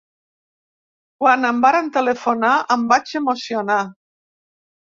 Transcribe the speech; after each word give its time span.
Quan 1.23 1.45
em 1.51 1.59
varen 1.67 1.91
telefonar, 1.97 2.55
em 2.77 2.89
vaig 2.95 3.15
emocionar. 3.23 3.81